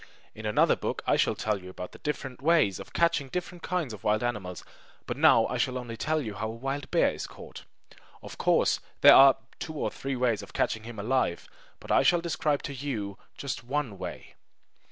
In 0.33 0.47
another 0.47 0.75
book 0.75 1.03
I 1.05 1.15
shall 1.15 1.35
tell 1.35 1.59
you 1.59 1.65
all 1.65 1.69
about 1.69 1.91
the 1.91 1.99
different 1.99 2.41
ways 2.41 2.79
of 2.79 2.91
catching 2.91 3.29
different 3.29 3.61
kinds 3.61 3.93
of 3.93 4.03
wild 4.03 4.23
animals; 4.23 4.63
but 5.05 5.15
now 5.15 5.45
I 5.45 5.57
shall 5.59 5.77
only 5.77 5.95
tell 5.95 6.23
you 6.23 6.33
how 6.33 6.47
a 6.47 6.55
wild 6.55 6.89
bear 6.89 7.11
is 7.11 7.27
caught. 7.27 7.65
Of 8.23 8.39
course, 8.39 8.79
there 9.01 9.13
are 9.13 9.37
two 9.59 9.73
or 9.73 9.91
three 9.91 10.15
ways 10.15 10.41
of 10.41 10.53
catching 10.53 10.85
him 10.85 10.97
alive, 10.97 11.47
but 11.79 11.91
I 11.91 12.01
shall 12.01 12.19
describe 12.19 12.63
to 12.63 12.73
you 12.73 13.17
now 13.19 13.25
just 13.37 13.63
one 13.63 13.99
way. 13.99 14.33